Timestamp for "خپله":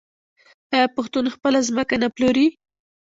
1.35-1.59